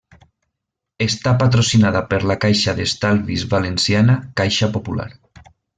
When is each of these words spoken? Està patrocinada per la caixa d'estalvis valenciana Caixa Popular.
Està 1.05 1.33
patrocinada 1.43 2.03
per 2.13 2.21
la 2.33 2.39
caixa 2.47 2.75
d'estalvis 2.81 3.47
valenciana 3.55 4.21
Caixa 4.43 4.75
Popular. 4.79 5.11